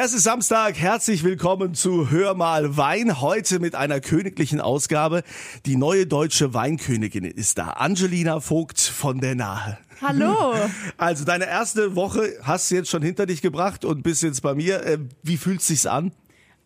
Es 0.00 0.14
ist 0.14 0.22
Samstag, 0.22 0.76
herzlich 0.76 1.24
willkommen 1.24 1.74
zu 1.74 2.08
Hör 2.08 2.34
mal 2.34 2.76
Wein. 2.76 3.20
Heute 3.20 3.58
mit 3.58 3.74
einer 3.74 3.98
königlichen 3.98 4.60
Ausgabe. 4.60 5.24
Die 5.66 5.74
neue 5.74 6.06
deutsche 6.06 6.54
Weinkönigin 6.54 7.24
ist 7.24 7.58
da, 7.58 7.70
Angelina 7.70 8.38
Vogt 8.38 8.78
von 8.78 9.20
der 9.20 9.34
Nahe. 9.34 9.76
Hallo. 10.00 10.54
Also 10.98 11.24
deine 11.24 11.48
erste 11.48 11.96
Woche 11.96 12.32
hast 12.44 12.70
du 12.70 12.76
jetzt 12.76 12.90
schon 12.90 13.02
hinter 13.02 13.26
dich 13.26 13.42
gebracht 13.42 13.84
und 13.84 14.04
bist 14.04 14.22
jetzt 14.22 14.40
bei 14.40 14.54
mir. 14.54 14.86
Äh, 14.86 14.98
wie 15.24 15.36
fühlt 15.36 15.62
sich's 15.62 15.84
an? 15.84 16.12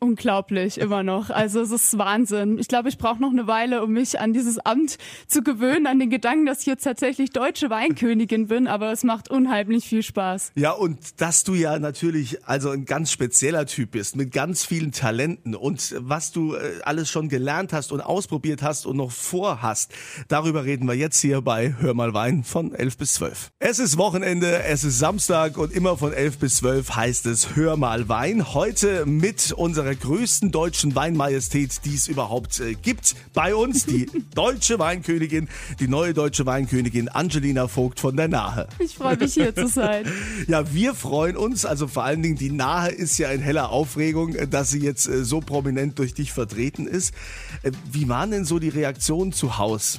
Unglaublich, 0.02 0.78
immer 0.78 1.04
noch. 1.04 1.30
Also 1.30 1.60
es 1.60 1.70
ist 1.70 1.96
Wahnsinn. 1.96 2.58
Ich 2.58 2.66
glaube, 2.66 2.88
ich 2.88 2.98
brauche 2.98 3.22
noch 3.22 3.30
eine 3.30 3.46
Weile, 3.46 3.84
um 3.84 3.92
mich 3.92 4.18
an 4.18 4.32
dieses 4.32 4.58
Amt 4.58 4.98
zu 5.28 5.44
gewöhnen, 5.44 5.86
an 5.86 6.00
den 6.00 6.10
Gedanken, 6.10 6.44
dass 6.44 6.62
ich 6.62 6.66
jetzt 6.66 6.82
tatsächlich 6.82 7.30
deutsche 7.30 7.70
Weinkönigin 7.70 8.48
bin, 8.48 8.66
aber 8.66 8.90
es 8.90 9.04
macht 9.04 9.30
unheimlich 9.30 9.84
viel 9.84 10.02
Spaß. 10.02 10.50
Ja, 10.56 10.72
und 10.72 11.20
dass 11.20 11.44
du 11.44 11.54
ja 11.54 11.78
natürlich 11.78 12.44
also 12.48 12.70
ein 12.70 12.84
ganz 12.84 13.12
spezieller 13.12 13.64
Typ 13.66 13.92
bist, 13.92 14.16
mit 14.16 14.32
ganz 14.32 14.64
vielen 14.64 14.90
Talenten 14.90 15.54
und 15.54 15.94
was 16.00 16.32
du 16.32 16.56
äh, 16.56 16.80
alles 16.82 17.08
schon 17.08 17.28
gelernt 17.28 17.72
hast 17.72 17.92
und 17.92 18.00
ausprobiert 18.00 18.60
hast 18.60 18.86
und 18.86 18.96
noch 18.96 19.12
vorhast, 19.12 19.92
darüber 20.26 20.64
reden 20.64 20.88
wir 20.88 20.94
jetzt 20.94 21.20
hier 21.20 21.42
bei 21.42 21.76
Hör 21.78 21.94
mal 21.94 22.12
Wein 22.12 22.42
von 22.42 22.74
11 22.74 22.96
bis 22.98 23.14
12. 23.14 23.52
Es 23.60 23.78
ist 23.78 23.98
Wochenende, 23.98 24.64
es 24.64 24.82
ist 24.82 24.98
Samstag 24.98 25.56
und 25.58 25.72
immer 25.72 25.96
von 25.96 26.12
11 26.12 26.38
bis 26.38 26.56
12 26.56 26.96
heißt 26.96 27.26
es 27.26 27.54
Hör 27.54 27.76
mal 27.76 28.08
Wein. 28.08 28.52
Heute 28.52 29.06
mit 29.06 29.52
unserer 29.52 29.91
der 29.92 30.00
größten 30.00 30.50
deutschen 30.50 30.94
Weinmajestät, 30.94 31.84
die 31.84 31.94
es 31.94 32.08
überhaupt 32.08 32.60
äh, 32.60 32.72
gibt. 32.72 33.14
Bei 33.34 33.54
uns 33.54 33.84
die 33.84 34.06
deutsche 34.34 34.78
Weinkönigin, 34.78 35.48
die 35.80 35.86
neue 35.86 36.14
deutsche 36.14 36.46
Weinkönigin 36.46 37.10
Angelina 37.10 37.68
Vogt 37.68 38.00
von 38.00 38.16
der 38.16 38.28
Nahe. 38.28 38.68
Ich 38.78 38.96
freue 38.96 39.18
mich 39.18 39.34
hier 39.34 39.54
zu 39.54 39.68
sein. 39.68 40.06
Ja, 40.48 40.72
wir 40.72 40.94
freuen 40.94 41.36
uns. 41.36 41.64
Also 41.64 41.86
vor 41.86 42.04
allen 42.04 42.22
Dingen 42.22 42.36
die 42.36 42.50
Nahe 42.50 42.90
ist 42.90 43.18
ja 43.18 43.30
in 43.30 43.40
heller 43.40 43.70
Aufregung, 43.70 44.34
äh, 44.34 44.48
dass 44.48 44.70
sie 44.70 44.80
jetzt 44.80 45.06
äh, 45.08 45.24
so 45.24 45.40
prominent 45.40 45.98
durch 45.98 46.14
dich 46.14 46.32
vertreten 46.32 46.86
ist. 46.86 47.12
Äh, 47.62 47.72
wie 47.90 48.08
waren 48.08 48.30
denn 48.30 48.44
so 48.46 48.58
die 48.58 48.70
Reaktionen 48.70 49.32
zu 49.32 49.58
Hause? 49.58 49.98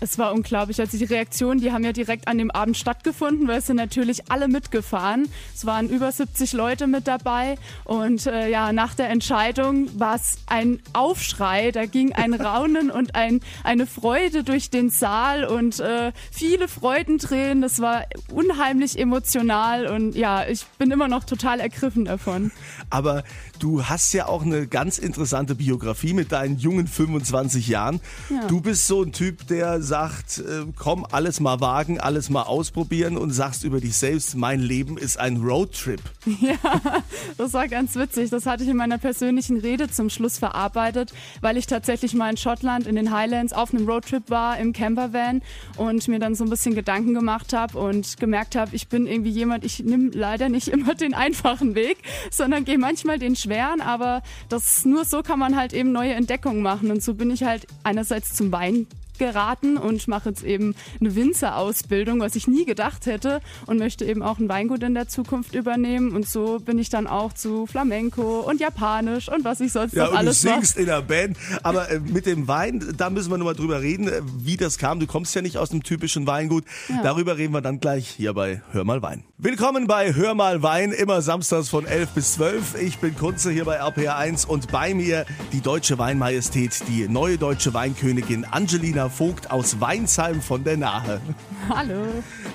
Es 0.00 0.18
war 0.18 0.32
unglaublich. 0.32 0.80
Also 0.80 0.96
die 0.96 1.04
Reaktionen, 1.04 1.60
die 1.60 1.72
haben 1.72 1.84
ja 1.84 1.92
direkt 1.92 2.28
an 2.28 2.38
dem 2.38 2.50
Abend 2.50 2.76
stattgefunden, 2.76 3.48
weil 3.48 3.58
es 3.58 3.66
sind 3.66 3.76
natürlich 3.76 4.30
alle 4.30 4.48
mitgefahren. 4.48 5.28
Es 5.54 5.66
waren 5.66 5.88
über 5.88 6.12
70 6.12 6.52
Leute 6.52 6.86
mit 6.86 7.08
dabei 7.08 7.58
und 7.84 8.26
äh, 8.26 8.48
ja, 8.48 8.72
nach 8.72 8.94
der 8.94 9.10
Entscheidung 9.10 9.88
war 9.98 10.14
es 10.14 10.38
ein 10.46 10.80
Aufschrei. 10.92 11.72
Da 11.72 11.86
ging 11.86 12.12
ein 12.12 12.34
Raunen 12.38 12.90
und 12.90 13.14
ein, 13.14 13.40
eine 13.64 13.86
Freude 13.86 14.44
durch 14.44 14.70
den 14.70 14.90
Saal 14.90 15.44
und 15.44 15.80
äh, 15.80 16.12
viele 16.30 16.68
Freudentränen. 16.68 17.62
Das 17.62 17.80
war 17.80 18.04
unheimlich 18.32 18.98
emotional 18.98 19.86
und 19.86 20.14
ja, 20.14 20.46
ich 20.46 20.64
bin 20.78 20.90
immer 20.90 21.08
noch 21.08 21.24
total 21.24 21.60
ergriffen 21.60 22.04
davon. 22.04 22.52
Aber 22.90 23.24
du 23.58 23.84
hast 23.84 24.12
ja 24.12 24.26
auch 24.26 24.42
eine 24.42 24.66
ganz 24.66 24.98
interessante 24.98 25.56
Biografie 25.56 26.12
mit 26.12 26.30
deinen 26.30 26.58
jungen 26.58 26.86
25 26.86 27.66
Jahren. 27.66 28.00
Ja. 28.30 28.46
Du 28.46 28.60
bist 28.60 28.86
so 28.86 29.02
ein 29.02 29.12
Typ, 29.12 29.46
der 29.48 29.82
sagt, 29.88 30.38
äh, 30.38 30.66
komm, 30.76 31.06
alles 31.10 31.40
mal 31.40 31.60
wagen, 31.60 31.98
alles 31.98 32.30
mal 32.30 32.42
ausprobieren 32.42 33.16
und 33.16 33.30
sagst 33.32 33.64
über 33.64 33.80
dich 33.80 33.96
selbst, 33.96 34.36
mein 34.36 34.60
Leben 34.60 34.98
ist 34.98 35.18
ein 35.18 35.38
Roadtrip. 35.38 36.00
Ja, 36.40 37.02
das 37.36 37.52
war 37.52 37.66
ganz 37.66 37.96
witzig. 37.96 38.30
Das 38.30 38.46
hatte 38.46 38.62
ich 38.62 38.68
in 38.68 38.76
meiner 38.76 38.98
persönlichen 38.98 39.58
Rede 39.58 39.90
zum 39.90 40.08
Schluss 40.08 40.38
verarbeitet, 40.38 41.12
weil 41.40 41.56
ich 41.56 41.66
tatsächlich 41.66 42.14
mal 42.14 42.30
in 42.30 42.36
Schottland 42.36 42.86
in 42.86 42.94
den 42.94 43.12
Highlands 43.12 43.52
auf 43.52 43.74
einem 43.74 43.88
Roadtrip 43.88 44.30
war 44.30 44.58
im 44.58 44.72
Campervan 44.72 45.42
und 45.76 46.06
mir 46.06 46.20
dann 46.20 46.34
so 46.34 46.44
ein 46.44 46.50
bisschen 46.50 46.74
Gedanken 46.74 47.14
gemacht 47.14 47.52
habe 47.52 47.78
und 47.78 48.18
gemerkt 48.18 48.54
habe, 48.54 48.76
ich 48.76 48.88
bin 48.88 49.06
irgendwie 49.06 49.30
jemand, 49.30 49.64
ich 49.64 49.80
nehme 49.80 50.10
leider 50.12 50.48
nicht 50.48 50.68
immer 50.78 50.94
den 50.94 51.14
einfachen 51.14 51.74
Weg, 51.74 51.98
sondern 52.30 52.64
gehe 52.64 52.78
manchmal 52.78 53.18
den 53.18 53.34
schweren, 53.34 53.80
aber 53.80 54.22
das 54.48 54.84
nur 54.84 55.04
so 55.04 55.22
kann 55.22 55.38
man 55.38 55.56
halt 55.56 55.72
eben 55.72 55.90
neue 55.90 56.12
Entdeckungen 56.12 56.62
machen 56.62 56.90
und 56.90 57.02
so 57.02 57.14
bin 57.14 57.30
ich 57.30 57.42
halt 57.42 57.66
einerseits 57.82 58.34
zum 58.34 58.52
Wein 58.52 58.86
geraten 59.18 59.76
und 59.76 60.08
mache 60.08 60.30
jetzt 60.30 60.42
eben 60.42 60.74
eine 61.00 61.14
Winzerausbildung, 61.14 62.20
was 62.20 62.36
ich 62.36 62.46
nie 62.46 62.64
gedacht 62.64 63.06
hätte 63.06 63.40
und 63.66 63.78
möchte 63.78 64.04
eben 64.04 64.22
auch 64.22 64.38
ein 64.38 64.48
Weingut 64.48 64.82
in 64.82 64.94
der 64.94 65.08
Zukunft 65.08 65.54
übernehmen 65.54 66.14
und 66.14 66.28
so 66.28 66.58
bin 66.58 66.78
ich 66.78 66.90
dann 66.90 67.06
auch 67.06 67.32
zu 67.32 67.66
Flamenco 67.66 68.40
und 68.40 68.60
Japanisch 68.60 69.28
und 69.28 69.44
was 69.44 69.60
ich 69.60 69.72
sonst 69.72 69.94
ja, 69.94 70.06
noch 70.06 70.14
alles 70.14 70.44
mache. 70.44 70.54
Du 70.54 70.60
singst 70.60 70.76
mach. 70.76 70.80
in 70.80 70.86
der 70.86 71.02
Band, 71.02 71.36
aber 71.62 71.90
äh, 71.90 72.00
mit 72.00 72.26
dem 72.26 72.48
Wein, 72.48 72.94
da 72.96 73.10
müssen 73.10 73.30
wir 73.30 73.38
nochmal 73.38 73.54
drüber 73.54 73.80
reden, 73.80 74.08
äh, 74.08 74.20
wie 74.38 74.56
das 74.56 74.78
kam. 74.78 75.00
Du 75.00 75.06
kommst 75.06 75.34
ja 75.34 75.42
nicht 75.42 75.58
aus 75.58 75.70
einem 75.70 75.82
typischen 75.82 76.26
Weingut. 76.26 76.64
Ja. 76.88 77.02
Darüber 77.02 77.36
reden 77.36 77.54
wir 77.54 77.60
dann 77.60 77.80
gleich 77.80 78.08
hier 78.08 78.34
bei 78.34 78.62
Hör 78.72 78.84
mal 78.84 79.02
Wein. 79.02 79.24
Willkommen 79.38 79.86
bei 79.86 80.14
Hör 80.14 80.34
mal 80.34 80.62
Wein, 80.62 80.92
immer 80.92 81.22
samstags 81.22 81.68
von 81.68 81.86
11 81.86 82.10
bis 82.10 82.34
12. 82.34 82.82
Ich 82.82 82.98
bin 82.98 83.16
Kunze 83.16 83.50
hier 83.50 83.64
bei 83.64 83.80
RPR1 83.80 84.46
und 84.46 84.70
bei 84.72 84.94
mir 84.94 85.26
die 85.52 85.60
deutsche 85.60 85.98
Weinmajestät, 85.98 86.82
die 86.88 87.08
neue 87.08 87.38
deutsche 87.38 87.72
Weinkönigin 87.74 88.44
Angelina 88.44 89.07
Vogt 89.10 89.50
aus 89.50 89.80
Weinsheim 89.80 90.40
von 90.40 90.64
der 90.64 90.76
Nahe. 90.76 91.20
Hallo. 91.68 92.04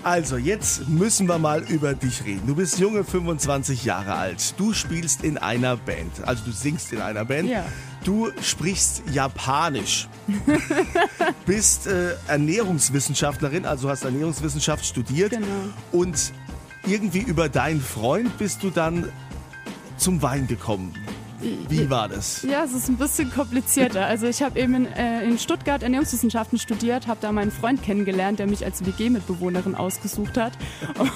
Also, 0.04 0.38
jetzt 0.38 0.88
müssen 0.90 1.28
wir 1.28 1.38
mal 1.38 1.62
über 1.64 1.94
dich 1.94 2.26
reden. 2.26 2.48
Du 2.48 2.56
bist 2.56 2.80
junge 2.80 3.04
25 3.04 3.86
Jahre 3.86 4.16
alt. 4.16 4.54
Du 4.58 4.74
spielst 4.74 5.24
in 5.24 5.38
einer 5.38 5.78
Band. 5.78 6.12
Also, 6.26 6.46
du 6.46 6.52
singst 6.52 6.94
in 6.94 7.02
einer 7.02 7.26
Band. 7.26 7.50
Ja. 7.50 7.66
Du 8.04 8.32
sprichst 8.42 9.04
Japanisch. 9.12 10.08
bist 11.46 11.88
äh, 11.88 12.16
Ernährungswissenschaftlerin, 12.28 13.66
also 13.66 13.90
hast 13.90 14.04
Ernährungswissenschaft 14.04 14.86
studiert. 14.86 15.32
Genau. 15.32 15.46
Und 15.92 16.34
irgendwie 16.86 17.22
über 17.22 17.50
deinen 17.50 17.82
Freund 17.82 18.38
bist 18.38 18.64
du 18.64 18.70
dann 18.70 19.10
zum 19.98 20.22
Wein 20.22 20.48
gekommen. 20.48 20.94
Wie 21.70 21.90
war 21.90 22.08
das? 22.08 22.44
Ja, 22.44 22.64
es 22.64 22.74
ist 22.74 22.90
ein 22.90 22.98
bisschen 22.98 23.32
komplizierter. 23.32 24.06
Also 24.06 24.28
ich 24.28 24.42
habe 24.42 24.60
eben 24.60 24.76
in, 24.76 24.86
äh, 24.88 25.24
in, 25.24 25.38
Stuttgart 25.38 25.84
Ernährungswissenschaften 25.84 26.58
studiert, 26.58 27.08
habe 27.08 27.20
da 27.22 27.32
meinen 27.32 27.52
Freund 27.52 27.84
kennengelernt, 27.84 28.40
der 28.40 28.48
mich 28.48 28.64
als 28.66 28.86
WG-Mitbewohnerin 28.86 29.76
ausgesucht 29.76 30.38
hat. 30.38 30.54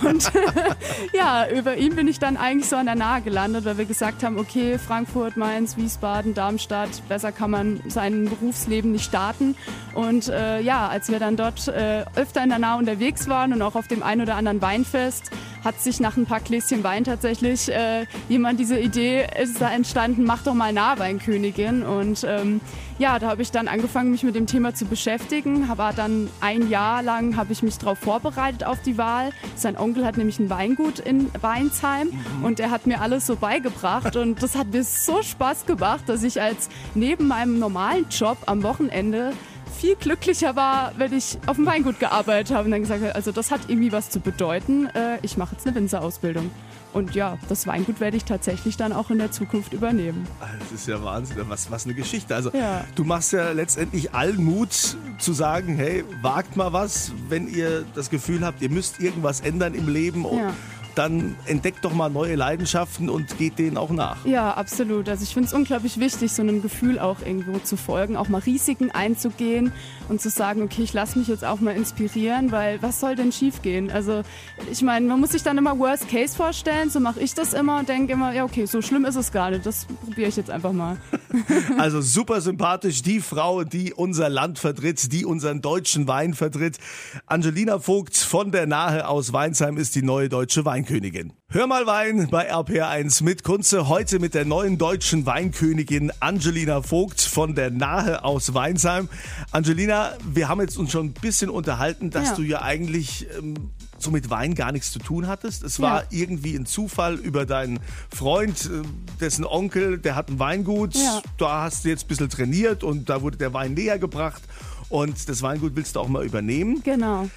Und 0.04 0.32
ja, 1.14 1.48
über 1.50 1.78
ihn 1.78 1.96
bin 1.96 2.08
ich 2.08 2.20
dann 2.20 2.38
eigentlich 2.38 2.70
so 2.70 2.76
an 2.76 2.86
der 2.86 2.96
Nahe 2.96 3.22
gelandet, 3.22 3.66
weil 3.66 3.78
wir 3.78 3.86
gesagt 3.86 4.24
haben, 4.24 4.38
okay, 4.38 4.78
Frankfurt, 4.78 5.38
Mainz, 5.38 5.78
Wiesbaden, 5.78 6.34
Darmstadt, 6.34 6.90
besser 7.08 7.32
kann 7.32 7.52
man 7.52 7.80
sein 7.88 8.26
Berufsleben 8.26 8.92
nicht 8.92 9.06
starten. 9.06 9.56
Und 9.94 10.28
äh, 10.28 10.62
ja, 10.62 10.88
als 10.88 11.10
wir 11.10 11.20
dann 11.20 11.38
dort 11.38 11.68
äh, 11.68 12.06
öfter 12.16 12.44
in 12.44 12.50
der 12.50 12.60
Nahe 12.60 12.78
unterwegs 12.78 13.28
waren 13.28 13.54
und 13.54 13.62
auch 13.62 13.76
auf 13.76 13.88
dem 13.88 14.04
ein 14.04 14.22
oder 14.22 14.36
anderen 14.36 14.62
Weinfest, 14.62 15.32
hat 15.68 15.82
sich 15.82 16.00
nach 16.00 16.16
ein 16.16 16.26
paar 16.26 16.40
Gläschen 16.40 16.82
Wein 16.86 17.04
tatsächlich 17.04 17.68
äh, 17.68 18.06
jemand 18.30 18.58
diese 18.58 18.80
Idee 18.80 19.28
ist 19.38 19.60
da 19.60 19.70
entstanden, 19.70 20.24
mach 20.24 20.42
doch 20.42 20.54
mal 20.54 20.72
Nahweinkönigin. 20.72 21.84
Und 21.84 22.24
ähm, 22.24 22.62
ja, 23.00 23.20
da 23.20 23.28
habe 23.28 23.42
ich 23.42 23.52
dann 23.52 23.68
angefangen, 23.68 24.12
mich 24.12 24.24
mit 24.24 24.34
dem 24.34 24.48
Thema 24.48 24.74
zu 24.74 24.86
beschäftigen. 24.86 25.70
Aber 25.70 25.92
dann 25.94 26.30
ein 26.40 26.70
Jahr 26.70 27.04
lang 27.04 27.36
habe 27.36 27.52
ich 27.52 27.64
mich 27.64 27.78
darauf 27.78 28.00
vorbereitet 28.00 28.64
auf 28.64 28.82
die 28.82 28.98
Wahl. 28.98 29.32
Sein 29.58 29.78
Onkel 29.78 30.06
hat 30.06 30.16
nämlich 30.16 30.40
ein 30.40 30.50
Weingut 30.50 31.00
in 31.00 31.30
Weinsheim 31.42 32.12
mhm. 32.12 32.46
und 32.46 32.62
er 32.62 32.72
hat 32.72 32.88
mir 32.88 33.02
alles 33.02 33.28
so 33.28 33.36
beigebracht. 33.36 34.16
Und 34.16 34.42
das 34.42 34.56
hat 34.56 34.68
mir 34.72 34.86
so 34.86 35.22
Spaß 35.22 35.66
gemacht, 35.66 36.06
dass 36.08 36.24
ich 36.24 36.42
als 36.42 36.70
neben 36.96 37.28
meinem 37.28 37.60
normalen 37.60 38.06
Job 38.10 38.38
am 38.46 38.64
Wochenende 38.64 39.34
viel 39.78 39.96
glücklicher 39.96 40.56
war, 40.56 40.92
wenn 40.98 41.14
ich 41.14 41.38
auf 41.46 41.58
dem 41.58 41.66
Weingut 41.66 42.00
gearbeitet 42.00 42.56
habe 42.56 42.66
und 42.66 42.72
dann 42.72 42.82
gesagt 42.82 43.02
habe, 43.02 43.16
also 43.16 43.32
das 43.32 43.52
hat 43.52 43.62
irgendwie 43.68 43.92
was 43.92 44.10
zu 44.10 44.20
bedeuten. 44.20 44.88
Äh, 44.88 45.20
ich 45.22 45.38
mache 45.38 45.56
jetzt 45.56 45.68
eine 45.68 45.76
Winzerausbildung. 45.76 46.50
Und 46.94 47.14
ja, 47.14 47.38
das 47.48 47.68
Weingut 47.68 48.00
werde 48.00 48.18
ich 48.18 48.24
tatsächlich 48.24 48.76
dann 48.76 48.92
auch 48.92 49.12
in 49.12 49.20
der 49.20 49.32
Zukunft 49.32 49.74
übernehmen. 49.74 50.28
Das 50.60 50.72
ist 50.72 50.88
ja 50.88 51.04
Wahnsinn, 51.04 51.38
was, 51.48 51.70
was 51.70 51.86
eine 51.86 51.94
Geschichte. 51.94 52.34
Also 52.34 52.50
ja. 52.52 52.86
du 52.96 53.04
machst 53.04 53.34
ja 53.34 53.52
letztendlich 53.52 54.16
allen 54.16 54.44
Mut 54.44 54.98
zu 55.20 55.34
sagen, 55.34 55.76
hey, 55.76 56.04
wagt 56.22 56.56
mal 56.56 56.74
was, 56.74 57.12
wenn 57.30 57.48
ihr 57.48 57.86
das 57.94 58.10
Gefühl 58.10 58.44
habt, 58.44 58.62
ihr 58.62 58.70
müsst 58.70 59.00
irgendwas 59.00 59.42
ändern 59.42 59.76
im 59.76 59.90
Leben. 59.90 60.26
Ja 60.26 60.54
dann 60.98 61.36
entdeckt 61.46 61.86
doch 61.86 61.94
mal 61.94 62.10
neue 62.10 62.36
Leidenschaften 62.36 63.10
und 63.10 63.38
geht 63.38 63.60
denen 63.60 63.78
auch 63.78 63.92
nach. 63.92 64.26
Ja, 64.26 64.54
absolut. 64.54 65.08
Also 65.10 65.24
ich 65.24 65.34
finde 65.34 65.48
es 65.48 65.54
unglaublich 65.54 66.00
wichtig, 66.00 66.32
so 66.32 66.42
einem 66.42 66.62
Gefühl 66.62 66.98
auch 67.00 67.20
irgendwo 67.22 67.60
zu 67.60 67.78
folgen, 67.78 68.18
auch 68.18 68.30
mal 68.30 68.40
Risiken 68.40 68.92
einzugehen 68.92 69.72
und 70.10 70.22
zu 70.22 70.30
sagen, 70.30 70.64
okay, 70.64 70.82
ich 70.82 70.94
lasse 70.94 71.20
mich 71.20 71.28
jetzt 71.28 71.46
auch 71.46 71.60
mal 71.60 71.76
inspirieren, 71.76 72.52
weil 72.52 72.82
was 72.82 73.00
soll 73.00 73.16
denn 73.16 73.32
schiefgehen? 73.32 73.92
Also 73.92 74.24
ich 74.72 74.82
meine, 74.82 75.08
man 75.08 75.20
muss 75.20 75.32
sich 75.32 75.44
dann 75.44 75.58
immer 75.58 75.78
Worst 75.78 76.10
Case 76.10 76.36
vorstellen, 76.36 76.90
so 76.90 77.00
mache 77.00 77.20
ich 77.20 77.34
das 77.34 77.54
immer 77.54 77.80
und 77.80 77.90
denke 77.90 78.14
immer, 78.14 78.34
ja 78.34 78.44
okay, 78.44 78.66
so 78.66 78.82
schlimm 78.82 79.06
ist 79.06 79.16
es 79.16 79.32
gar 79.32 79.52
nicht, 79.52 79.66
das 79.66 79.86
probiere 80.06 80.30
ich 80.30 80.36
jetzt 80.36 80.50
einfach 80.50 80.74
mal. 80.74 80.98
also 81.78 82.02
super 82.02 82.42
sympathisch, 82.42 83.02
die 83.02 83.20
Frau, 83.20 83.64
die 83.64 83.94
unser 83.94 84.30
Land 84.30 84.60
vertritt, 84.60 85.12
die 85.12 85.26
unseren 85.26 85.62
deutschen 85.62 86.08
Wein 86.08 86.34
vertritt. 86.34 86.78
Angelina 87.26 87.80
Vogt 87.80 88.18
von 88.18 88.52
der 88.52 88.68
Nahe 88.68 89.08
aus 89.08 89.34
Weinsheim 89.34 89.78
ist 89.78 89.96
die 89.96 90.02
neue 90.02 90.30
deutsche 90.30 90.66
Weinkönigin. 90.66 91.34
Hör 91.50 91.66
mal 91.66 91.86
Wein 91.86 92.28
bei 92.30 92.54
RPR1 92.54 93.24
mit 93.24 93.44
Kunze. 93.44 93.88
Heute 93.88 94.20
mit 94.20 94.34
der 94.34 94.44
neuen 94.44 94.78
deutschen 94.78 95.26
Weinkönigin 95.26 96.12
Angelina 96.20 96.82
Vogt 96.82 97.22
von 97.22 97.56
der 97.56 97.72
Nahe 97.72 98.26
aus 98.26 98.54
Weinsheim. 98.54 99.08
Angelina, 99.52 100.18
wir 100.30 100.50
haben 100.50 100.60
jetzt 100.60 100.78
uns 100.78 100.92
schon 100.92 101.08
ein 101.08 101.14
bisschen 101.14 101.50
unterhalten, 101.50 102.10
dass 102.10 102.30
ja. 102.30 102.36
du 102.36 102.42
ja 102.42 102.62
eigentlich 102.64 103.28
ähm, 103.38 103.72
so 104.00 104.12
mit 104.12 104.30
Wein 104.30 104.54
gar 104.56 104.72
nichts 104.72 104.92
zu 104.92 105.00
tun 105.00 105.28
hattest. 105.28 105.64
Es 105.64 105.80
war 105.80 106.04
Ja. 106.04 106.08
irgendwie 106.12 106.56
ein 106.56 106.66
Zufall 106.66 107.16
über 107.16 107.46
deinen 107.46 107.80
Freund, 108.16 108.66
äh, 108.66 108.82
dessen 109.20 109.46
Onkel, 109.46 109.98
der 109.98 110.16
hat 110.16 110.30
ein 110.30 110.40
Weingut. 110.40 110.96
Ja. 110.96 111.22
Da 111.38 111.64
hast 111.64 111.84
du 111.86 111.90
jetzt 111.90 112.06
ein 112.06 112.08
bisschen 112.08 112.30
trainiert 112.30 112.84
und 112.84 113.10
da 113.10 113.22
wurde 113.22 113.38
der 113.38 113.54
Wein 113.54 113.74
näher 113.74 113.98
gebracht. 114.00 114.42
Und 114.90 115.28
das 115.28 115.42
Weingut 115.42 115.76
willst 115.76 115.96
du 115.96 116.00
auch 116.00 116.08
mal 116.08 116.26
übernehmen. 116.26 116.82
Genau. 116.84 117.28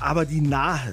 Aber 0.00 0.24
die 0.24 0.40
Nahe, 0.40 0.92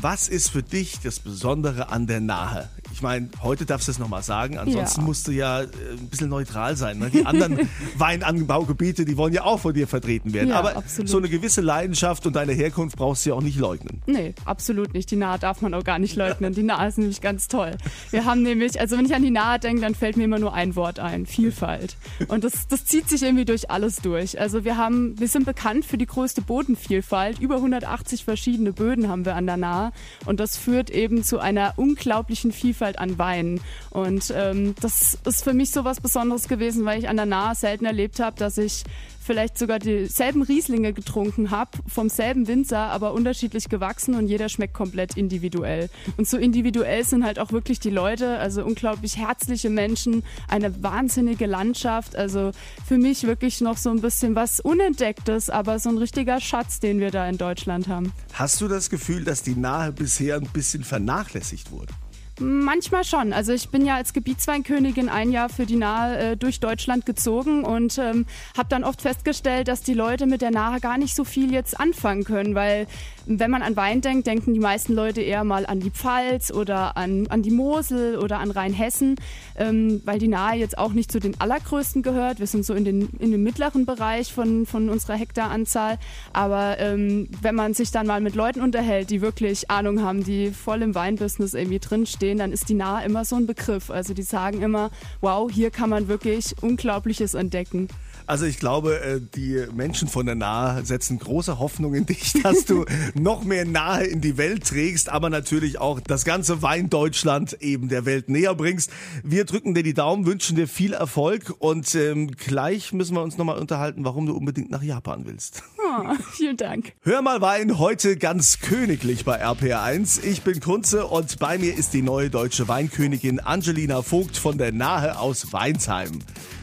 was 0.00 0.28
ist 0.28 0.50
für 0.50 0.62
dich 0.62 1.00
das 1.02 1.18
Besondere 1.20 1.88
an 1.90 2.06
der 2.06 2.20
Nahe? 2.20 2.68
Ich 2.94 3.02
meine, 3.02 3.28
heute 3.42 3.66
darfst 3.66 3.88
du 3.88 3.90
es 3.90 3.98
nochmal 3.98 4.22
sagen, 4.22 4.56
ansonsten 4.56 5.00
Ja. 5.00 5.04
musst 5.06 5.26
du 5.26 5.32
ja 5.32 5.62
äh, 5.62 5.66
ein 5.98 6.06
bisschen 6.08 6.28
neutral 6.28 6.76
sein. 6.76 7.00
Ne? 7.00 7.10
Die 7.10 7.26
anderen 7.26 7.68
Weinanbaugebiete, 7.98 9.04
die 9.04 9.16
wollen 9.16 9.32
ja 9.34 9.42
auch 9.42 9.58
von 9.58 9.74
dir 9.74 9.88
vertreten 9.88 10.32
werden. 10.32 10.50
Ja, 10.50 10.60
Aber 10.60 10.76
absolut. 10.76 11.08
so 11.08 11.18
eine 11.18 11.28
gewisse 11.28 11.60
Leidenschaft 11.60 12.24
und 12.24 12.36
deine 12.36 12.52
Herkunft 12.52 12.96
brauchst 12.96 13.26
du 13.26 13.30
ja 13.30 13.34
auch 13.34 13.42
nicht 13.42 13.58
leugnen. 13.58 14.00
Nee, 14.06 14.32
absolut 14.44 14.94
nicht. 14.94 15.10
Die 15.10 15.16
Nahe 15.16 15.40
darf 15.40 15.60
man 15.60 15.74
auch 15.74 15.82
gar 15.82 15.98
nicht 15.98 16.14
leugnen. 16.14 16.54
Die 16.54 16.62
Nahe 16.62 16.86
ist 16.86 16.96
nämlich 16.98 17.20
ganz 17.20 17.48
toll. 17.48 17.72
Wir 18.12 18.24
haben 18.26 18.42
nämlich, 18.42 18.78
also 18.80 18.96
wenn 18.96 19.06
ich 19.06 19.14
an 19.16 19.22
die 19.22 19.32
Nahe 19.32 19.58
denke, 19.58 19.82
dann 19.82 19.96
fällt 19.96 20.16
mir 20.16 20.22
immer 20.24 20.38
nur 20.38 20.54
ein 20.54 20.76
Wort 20.76 21.00
ein, 21.00 21.26
Vielfalt. 21.26 21.96
Und 22.28 22.44
das, 22.44 22.68
das 22.68 22.84
zieht 22.84 23.08
sich 23.08 23.24
irgendwie 23.24 23.44
durch 23.44 23.72
alles 23.72 23.96
durch. 23.96 24.40
Also 24.40 24.64
wir 24.64 24.76
haben, 24.76 25.18
wir 25.18 25.26
sind 25.26 25.46
bekannt 25.46 25.84
für 25.84 25.98
die 25.98 26.06
größte 26.06 26.42
Bodenvielfalt. 26.42 27.40
Über 27.40 27.56
180 27.56 28.24
verschiedene 28.24 28.72
Böden 28.72 29.08
haben 29.08 29.24
wir 29.24 29.34
an 29.34 29.46
der 29.46 29.56
Nahe. 29.56 29.90
Und 30.26 30.38
das 30.38 30.56
führt 30.56 30.90
eben 30.90 31.24
zu 31.24 31.40
einer 31.40 31.74
unglaublichen 31.76 32.52
Vielfalt 32.52 32.83
an 32.98 33.18
Weinen. 33.18 33.60
Und 33.90 34.32
ähm, 34.36 34.74
das 34.80 35.18
ist 35.24 35.44
für 35.44 35.54
mich 35.54 35.70
so 35.70 35.84
was 35.84 36.00
Besonderes 36.00 36.48
gewesen, 36.48 36.84
weil 36.84 36.98
ich 36.98 37.08
an 37.08 37.16
der 37.16 37.26
Nahe 37.26 37.54
selten 37.54 37.84
erlebt 37.84 38.20
habe, 38.20 38.36
dass 38.38 38.58
ich 38.58 38.84
vielleicht 39.24 39.58
sogar 39.58 39.78
dieselben 39.78 40.42
Rieslinge 40.42 40.92
getrunken 40.92 41.50
habe, 41.50 41.70
vom 41.88 42.08
selben 42.08 42.46
Winzer, 42.46 42.78
aber 42.78 43.14
unterschiedlich 43.14 43.68
gewachsen 43.68 44.14
und 44.14 44.28
jeder 44.28 44.48
schmeckt 44.48 44.74
komplett 44.74 45.16
individuell. 45.16 45.88
Und 46.16 46.28
so 46.28 46.36
individuell 46.36 47.04
sind 47.04 47.24
halt 47.24 47.38
auch 47.38 47.50
wirklich 47.50 47.80
die 47.80 47.90
Leute, 47.90 48.38
also 48.38 48.64
unglaublich 48.64 49.16
herzliche 49.16 49.70
Menschen, 49.70 50.22
eine 50.48 50.82
wahnsinnige 50.82 51.46
Landschaft, 51.46 52.16
also 52.16 52.50
für 52.86 52.98
mich 52.98 53.26
wirklich 53.26 53.60
noch 53.60 53.78
so 53.78 53.90
ein 53.90 54.00
bisschen 54.00 54.34
was 54.34 54.60
Unentdecktes, 54.60 55.48
aber 55.48 55.78
so 55.78 55.88
ein 55.88 55.98
richtiger 55.98 56.40
Schatz, 56.40 56.80
den 56.80 57.00
wir 57.00 57.10
da 57.10 57.26
in 57.28 57.38
Deutschland 57.38 57.88
haben. 57.88 58.12
Hast 58.34 58.60
du 58.60 58.68
das 58.68 58.90
Gefühl, 58.90 59.24
dass 59.24 59.42
die 59.42 59.56
Nahe 59.56 59.92
bisher 59.92 60.36
ein 60.36 60.48
bisschen 60.52 60.84
vernachlässigt 60.84 61.70
wurde? 61.70 61.94
Manchmal 62.40 63.04
schon. 63.04 63.32
Also 63.32 63.52
ich 63.52 63.68
bin 63.68 63.86
ja 63.86 63.94
als 63.94 64.12
Gebietsweinkönigin 64.12 65.08
ein 65.08 65.30
Jahr 65.30 65.48
für 65.48 65.66
die 65.66 65.76
Nahe 65.76 66.18
äh, 66.18 66.36
durch 66.36 66.58
Deutschland 66.58 67.06
gezogen 67.06 67.62
und 67.64 67.96
ähm, 67.98 68.26
habe 68.56 68.68
dann 68.68 68.82
oft 68.82 69.02
festgestellt, 69.02 69.68
dass 69.68 69.82
die 69.82 69.94
Leute 69.94 70.26
mit 70.26 70.42
der 70.42 70.50
Nahe 70.50 70.80
gar 70.80 70.98
nicht 70.98 71.14
so 71.14 71.22
viel 71.22 71.52
jetzt 71.52 71.78
anfangen 71.78 72.24
können, 72.24 72.56
weil 72.56 72.88
wenn 73.26 73.50
man 73.50 73.62
an 73.62 73.76
Wein 73.76 74.00
denkt, 74.00 74.26
denken 74.26 74.52
die 74.52 74.60
meisten 74.60 74.94
Leute 74.94 75.22
eher 75.22 75.44
mal 75.44 75.64
an 75.64 75.78
die 75.78 75.90
Pfalz 75.90 76.50
oder 76.50 76.96
an, 76.96 77.28
an 77.28 77.42
die 77.42 77.52
Mosel 77.52 78.18
oder 78.18 78.40
an 78.40 78.50
Rheinhessen, 78.50 79.14
ähm, 79.56 80.02
weil 80.04 80.18
die 80.18 80.28
Nahe 80.28 80.58
jetzt 80.58 80.76
auch 80.76 80.92
nicht 80.92 81.12
zu 81.12 81.20
den 81.20 81.40
allergrößten 81.40 82.02
gehört. 82.02 82.40
Wir 82.40 82.48
sind 82.48 82.66
so 82.66 82.74
in, 82.74 82.84
den, 82.84 83.10
in 83.20 83.30
dem 83.30 83.44
mittleren 83.44 83.86
Bereich 83.86 84.32
von, 84.32 84.66
von 84.66 84.90
unserer 84.90 85.14
Hektaranzahl. 85.14 85.98
Aber 86.32 86.80
ähm, 86.80 87.28
wenn 87.40 87.54
man 87.54 87.74
sich 87.74 87.92
dann 87.92 88.08
mal 88.08 88.20
mit 88.20 88.34
Leuten 88.34 88.60
unterhält, 88.60 89.10
die 89.10 89.20
wirklich 89.20 89.70
Ahnung 89.70 90.02
haben, 90.02 90.24
die 90.24 90.50
voll 90.50 90.82
im 90.82 90.94
Weinbusiness 90.96 91.54
irgendwie 91.54 91.78
drinstehen, 91.78 92.23
dann 92.32 92.52
ist 92.52 92.68
die 92.68 92.74
Nahe 92.74 93.04
immer 93.04 93.24
so 93.24 93.36
ein 93.36 93.46
Begriff. 93.46 93.90
Also 93.90 94.14
die 94.14 94.22
sagen 94.22 94.62
immer, 94.62 94.90
wow, 95.20 95.50
hier 95.50 95.70
kann 95.70 95.90
man 95.90 96.08
wirklich 96.08 96.54
Unglaubliches 96.62 97.34
entdecken. 97.34 97.88
Also 98.26 98.46
ich 98.46 98.58
glaube, 98.58 99.00
äh, 99.00 99.20
die 99.34 99.66
Menschen 99.74 100.08
von 100.08 100.24
der 100.24 100.34
Nahe 100.34 100.84
setzen 100.84 101.18
große 101.18 101.58
Hoffnung 101.58 101.94
in 101.94 102.06
dich, 102.06 102.32
dass 102.42 102.64
du 102.64 102.86
noch 103.14 103.44
mehr 103.44 103.66
Nahe 103.66 104.04
in 104.04 104.22
die 104.22 104.38
Welt 104.38 104.64
trägst, 104.64 105.10
aber 105.10 105.28
natürlich 105.28 105.78
auch 105.78 106.00
das 106.00 106.24
ganze 106.24 106.62
Wein 106.62 106.88
Deutschland 106.88 107.58
eben 107.60 107.88
der 107.88 108.06
Welt 108.06 108.30
näher 108.30 108.54
bringst. 108.54 108.90
Wir 109.22 109.44
drücken 109.44 109.74
dir 109.74 109.82
die 109.82 109.92
Daumen, 109.92 110.24
wünschen 110.24 110.56
dir 110.56 110.68
viel 110.68 110.94
Erfolg 110.94 111.54
und 111.58 111.94
ähm, 111.94 112.30
gleich 112.30 112.92
müssen 112.92 113.14
wir 113.14 113.22
uns 113.22 113.36
nochmal 113.36 113.58
unterhalten, 113.58 114.04
warum 114.04 114.24
du 114.26 114.34
unbedingt 114.34 114.70
nach 114.70 114.82
Japan 114.82 115.26
willst. 115.26 115.62
Oh, 115.96 116.14
vielen 116.32 116.56
Dank. 116.56 116.92
Hör 117.02 117.22
mal 117.22 117.40
Wein, 117.40 117.78
heute 117.78 118.16
ganz 118.16 118.60
königlich 118.60 119.24
bei 119.24 119.44
RPR1. 119.44 120.24
Ich 120.24 120.42
bin 120.42 120.60
Kunze 120.60 121.06
und 121.06 121.38
bei 121.38 121.58
mir 121.58 121.76
ist 121.76 121.92
die 121.92 122.02
neue 122.02 122.30
deutsche 122.30 122.68
Weinkönigin 122.68 123.40
Angelina 123.40 124.02
Vogt 124.02 124.36
von 124.36 124.58
der 124.58 124.72
Nahe 124.72 125.18
aus 125.18 125.52
Weinsheim. 125.52 126.20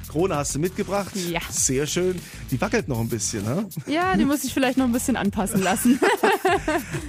Krone 0.09 0.35
hast 0.35 0.55
du 0.55 0.59
mitgebracht? 0.59 1.15
Ja. 1.15 1.39
Sehr 1.49 1.87
schön. 1.87 2.19
Die 2.51 2.59
wackelt 2.61 2.87
noch 2.87 2.99
ein 2.99 3.07
bisschen, 3.09 3.43
ne? 3.45 3.65
Ja, 3.87 4.15
die 4.17 4.25
muss 4.25 4.43
ich 4.43 4.53
vielleicht 4.53 4.77
noch 4.77 4.85
ein 4.85 4.91
bisschen 4.91 5.15
anpassen 5.15 5.61
lassen. 5.61 5.99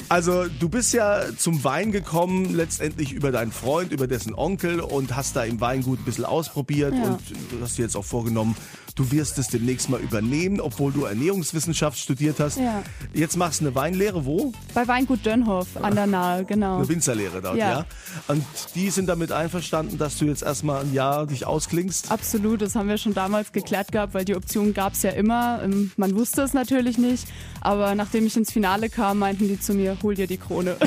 Also 0.08 0.44
du 0.46 0.68
bist 0.68 0.92
ja 0.92 1.22
zum 1.38 1.64
Wein 1.64 1.90
gekommen, 1.90 2.54
letztendlich 2.54 3.12
über 3.12 3.32
deinen 3.32 3.50
Freund, 3.50 3.92
über 3.92 4.06
dessen 4.06 4.34
Onkel 4.34 4.80
und 4.80 5.16
hast 5.16 5.36
da 5.36 5.44
im 5.44 5.60
Weingut 5.60 6.00
ein 6.00 6.04
bisschen 6.04 6.24
ausprobiert 6.26 6.94
Ja. 6.94 7.04
und 7.04 7.20
du 7.50 7.60
hast 7.62 7.78
dir 7.78 7.82
jetzt 7.82 7.96
auch 7.96 8.04
vorgenommen, 8.04 8.54
du 8.94 9.10
wirst 9.10 9.38
es 9.38 9.48
demnächst 9.48 9.88
mal 9.88 10.00
übernehmen, 10.00 10.60
obwohl 10.60 10.92
du 10.92 11.04
Ernährungswissenschaft 11.04 11.98
studiert 11.98 12.40
hast. 12.40 12.58
Ja. 12.58 12.82
Jetzt 13.14 13.36
machst 13.38 13.60
du 13.62 13.66
eine 13.66 13.74
Weinlehre, 13.74 14.26
wo? 14.26 14.52
Bei 14.74 14.86
Weingut 14.86 15.24
Dönhoff 15.24 15.68
an 15.80 15.94
der 15.94 16.06
Nahe, 16.06 16.44
genau. 16.44 16.76
Eine 16.76 16.88
Winzerlehre 16.88 17.40
dort, 17.40 17.56
ja. 17.56 17.70
Ja. 17.70 17.86
Und 18.28 18.44
die 18.74 18.90
sind 18.90 19.06
damit 19.06 19.32
einverstanden, 19.32 19.96
dass 19.96 20.18
du 20.18 20.26
jetzt 20.26 20.42
erstmal 20.42 20.82
ein 20.82 20.92
Jahr 20.92 21.26
dich 21.26 21.46
ausklingst. 21.46 22.10
Absolut, 22.12 22.60
das 22.60 22.74
haben 22.74 22.88
wir 22.88 22.98
schon 22.98 23.14
damals 23.14 23.52
geklärt 23.52 23.92
gehabt, 23.92 24.12
weil 24.12 24.26
die 24.26 24.36
Option 24.36 24.74
gab 24.74 24.92
es 24.92 25.02
ja 25.02 25.10
immer. 25.10 25.31
Ähm, 25.62 25.90
Man 25.96 26.14
wusste 26.14 26.42
es 26.42 26.52
natürlich 26.52 26.98
nicht, 26.98 27.26
aber 27.60 27.94
nachdem 27.94 28.26
ich 28.26 28.36
ins 28.36 28.52
Finale 28.52 28.88
kam, 28.90 29.18
meinten 29.18 29.48
die 29.48 29.58
zu 29.60 29.74
mir, 29.74 29.96
hol 30.02 30.14
dir 30.14 30.26
die 30.26 30.38
Krone. 30.38 30.76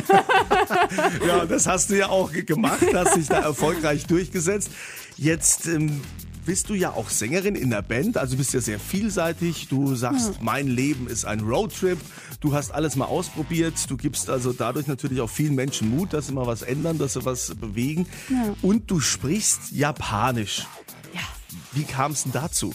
Ja, 1.27 1.45
das 1.45 1.67
hast 1.67 1.89
du 1.89 1.97
ja 1.97 2.09
auch 2.09 2.31
ge- 2.31 2.43
gemacht, 2.43 2.85
hast 2.93 3.15
dich 3.15 3.27
da 3.27 3.39
erfolgreich 3.39 4.05
durchgesetzt. 4.05 4.69
Jetzt 5.17 5.67
ähm, 5.67 6.01
bist 6.45 6.69
du 6.69 6.73
ja 6.73 6.91
auch 6.91 7.09
Sängerin 7.09 7.55
in 7.55 7.69
der 7.71 7.81
Band, 7.81 8.17
also 8.17 8.37
bist 8.37 8.53
ja 8.53 8.61
sehr 8.61 8.79
vielseitig. 8.79 9.67
Du 9.69 9.95
sagst, 9.95 10.41
mein 10.41 10.67
Leben 10.67 11.07
ist 11.07 11.25
ein 11.25 11.39
Roadtrip. 11.41 11.97
Du 12.41 12.53
hast 12.53 12.71
alles 12.71 12.95
mal 12.95 13.05
ausprobiert. 13.05 13.73
Du 13.89 13.97
gibst 13.97 14.29
also 14.29 14.53
dadurch 14.53 14.87
natürlich 14.87 15.21
auch 15.21 15.29
vielen 15.29 15.55
Menschen 15.55 15.89
Mut, 15.89 16.13
dass 16.13 16.27
sie 16.27 16.33
mal 16.33 16.45
was 16.45 16.61
ändern, 16.61 16.97
dass 16.97 17.13
sie 17.13 17.25
was 17.25 17.55
bewegen. 17.55 18.05
Ja. 18.29 18.55
Und 18.61 18.91
du 18.91 18.99
sprichst 18.99 19.71
Japanisch. 19.71 20.65
ja. 21.13 21.21
Wie 21.71 21.83
kam 21.83 22.11
es 22.11 22.23
denn 22.23 22.31
dazu? 22.31 22.73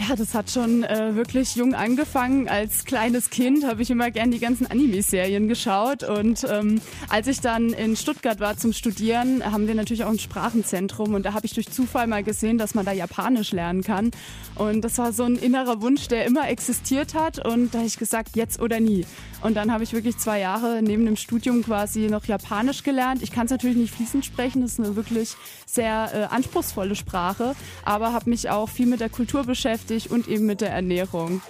Ja, 0.00 0.16
das 0.16 0.34
hat 0.34 0.50
schon 0.50 0.82
äh, 0.82 1.14
wirklich 1.14 1.54
jung 1.54 1.74
angefangen. 1.74 2.48
Als 2.48 2.84
kleines 2.84 3.30
Kind 3.30 3.64
habe 3.64 3.80
ich 3.80 3.90
immer 3.90 4.10
gern 4.10 4.32
die 4.32 4.40
ganzen 4.40 4.66
Anime-Serien 4.66 5.46
geschaut. 5.46 6.02
Und 6.02 6.44
ähm, 6.50 6.80
als 7.08 7.28
ich 7.28 7.40
dann 7.40 7.70
in 7.70 7.94
Stuttgart 7.94 8.40
war 8.40 8.56
zum 8.56 8.72
Studieren, 8.72 9.44
haben 9.44 9.68
wir 9.68 9.74
natürlich 9.74 10.04
auch 10.04 10.10
ein 10.10 10.18
Sprachenzentrum. 10.18 11.14
Und 11.14 11.24
da 11.24 11.32
habe 11.32 11.46
ich 11.46 11.54
durch 11.54 11.70
Zufall 11.70 12.08
mal 12.08 12.24
gesehen, 12.24 12.58
dass 12.58 12.74
man 12.74 12.84
da 12.84 12.92
Japanisch 12.92 13.52
lernen 13.52 13.82
kann. 13.82 14.10
Und 14.56 14.82
das 14.82 14.98
war 14.98 15.12
so 15.12 15.24
ein 15.24 15.36
innerer 15.36 15.80
Wunsch, 15.80 16.08
der 16.08 16.24
immer 16.24 16.48
existiert 16.48 17.14
hat. 17.14 17.44
Und 17.44 17.72
da 17.72 17.78
habe 17.78 17.86
ich 17.86 17.96
gesagt, 17.96 18.34
jetzt 18.34 18.60
oder 18.60 18.80
nie. 18.80 19.06
Und 19.42 19.54
dann 19.54 19.70
habe 19.70 19.84
ich 19.84 19.92
wirklich 19.92 20.18
zwei 20.18 20.40
Jahre 20.40 20.80
neben 20.82 21.04
dem 21.04 21.16
Studium 21.16 21.62
quasi 21.62 22.08
noch 22.08 22.24
Japanisch 22.24 22.82
gelernt. 22.82 23.22
Ich 23.22 23.30
kann 23.30 23.44
es 23.44 23.50
natürlich 23.50 23.76
nicht 23.76 23.94
fließend 23.94 24.24
sprechen, 24.24 24.62
das 24.62 24.72
ist 24.72 24.80
eine 24.80 24.96
wirklich 24.96 25.34
sehr 25.66 26.10
äh, 26.14 26.34
anspruchsvolle 26.34 26.94
Sprache, 26.94 27.54
aber 27.84 28.12
habe 28.12 28.30
mich 28.30 28.48
auch 28.48 28.68
viel 28.68 28.86
mit 28.86 29.00
der 29.00 29.10
Kultur 29.10 29.44
beschäftigt 29.44 29.83
und 30.10 30.28
eben 30.28 30.46
mit 30.46 30.60
der 30.60 30.70
Ernährung. 30.70 31.40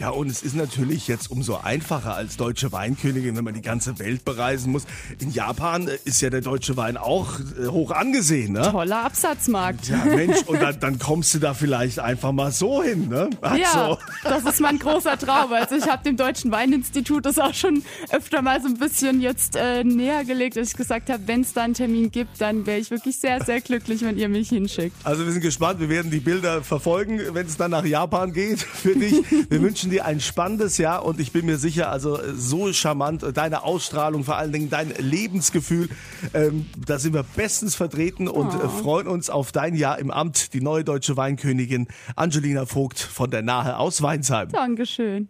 Ja, 0.00 0.10
und 0.10 0.28
es 0.28 0.42
ist 0.42 0.54
natürlich 0.56 1.06
jetzt 1.08 1.30
umso 1.30 1.56
einfacher 1.56 2.14
als 2.14 2.36
deutsche 2.36 2.72
Weinkönigin, 2.72 3.36
wenn 3.36 3.44
man 3.44 3.54
die 3.54 3.62
ganze 3.62 3.98
Welt 3.98 4.24
bereisen 4.24 4.72
muss. 4.72 4.84
In 5.20 5.30
Japan 5.30 5.88
äh, 5.88 5.98
ist 6.04 6.20
ja 6.20 6.30
der 6.30 6.40
deutsche 6.40 6.76
Wein 6.76 6.96
auch 6.96 7.38
äh, 7.62 7.68
hoch 7.68 7.90
angesehen, 7.90 8.52
ne? 8.52 8.70
Toller 8.70 9.04
Absatzmarkt. 9.04 9.88
Ja, 9.88 10.04
Mensch, 10.04 10.42
und 10.46 10.60
dann, 10.60 10.78
dann 10.80 10.98
kommst 10.98 11.34
du 11.34 11.38
da 11.38 11.54
vielleicht 11.54 11.98
einfach 12.00 12.32
mal 12.32 12.50
so 12.52 12.82
hin, 12.82 13.08
ne? 13.08 13.30
Ach 13.40 13.56
Ja, 13.56 13.88
so. 13.88 13.98
das 14.28 14.44
ist 14.44 14.60
mein 14.60 14.78
großer 14.78 15.16
Traum. 15.18 15.52
Also 15.52 15.76
ich 15.76 15.86
habe 15.88 16.02
dem 16.02 16.16
Deutschen 16.16 16.50
Weininstitut 16.50 17.24
das 17.26 17.38
auch 17.38 17.54
schon 17.54 17.82
öfter 18.10 18.42
mal 18.42 18.60
so 18.60 18.68
ein 18.68 18.78
bisschen 18.78 19.20
jetzt 19.20 19.56
äh, 19.56 19.84
näher 19.84 20.24
gelegt, 20.24 20.56
dass 20.56 20.68
ich 20.68 20.76
gesagt 20.76 21.08
habe, 21.10 21.22
wenn 21.26 21.42
es 21.42 21.52
da 21.52 21.62
einen 21.62 21.74
Termin 21.74 22.10
gibt, 22.10 22.40
dann 22.40 22.66
wäre 22.66 22.78
ich 22.78 22.90
wirklich 22.90 23.18
sehr, 23.18 23.44
sehr 23.44 23.60
glücklich, 23.60 24.02
wenn 24.02 24.18
ihr 24.18 24.28
mich 24.28 24.48
hinschickt. 24.48 24.96
Also 25.04 25.24
wir 25.24 25.32
sind 25.32 25.42
gespannt, 25.42 25.80
wir 25.80 25.88
werden 25.88 26.10
die 26.10 26.20
Bilder 26.20 26.62
verfolgen, 26.62 27.20
wenn 27.32 27.46
es 27.46 27.56
dann 27.56 27.70
nach 27.70 27.84
Japan 27.84 28.32
geht 28.32 28.60
für 28.60 28.94
dich. 28.94 29.22
Wir 29.48 29.62
wünschen 29.62 29.83
dir 29.90 30.04
ein 30.04 30.20
spannendes 30.20 30.78
Jahr 30.78 31.04
und 31.04 31.20
ich 31.20 31.32
bin 31.32 31.46
mir 31.46 31.56
sicher, 31.56 31.90
also 31.90 32.18
äh, 32.18 32.34
so 32.34 32.72
charmant, 32.72 33.22
äh, 33.22 33.32
deine 33.32 33.62
Ausstrahlung, 33.62 34.24
vor 34.24 34.36
allen 34.36 34.52
Dingen 34.52 34.70
dein 34.70 34.92
Lebensgefühl, 34.98 35.88
ähm, 36.32 36.66
da 36.86 36.98
sind 36.98 37.14
wir 37.14 37.22
bestens 37.22 37.74
vertreten 37.74 38.28
und 38.28 38.54
äh, 38.54 38.68
freuen 38.68 39.06
uns 39.06 39.30
auf 39.30 39.52
dein 39.52 39.74
Jahr 39.74 39.98
im 39.98 40.10
Amt, 40.10 40.54
die 40.54 40.60
neue 40.60 40.84
deutsche 40.84 41.16
Weinkönigin 41.16 41.88
Angelina 42.16 42.66
Vogt 42.66 42.98
von 42.98 43.30
der 43.30 43.42
Nahe 43.42 43.78
aus 43.78 44.02
Weinsheim. 44.02 44.48
Dankeschön. 44.50 45.28